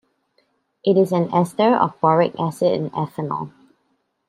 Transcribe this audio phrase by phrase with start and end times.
[0.83, 3.51] It is an ester of boric acid and ethanol.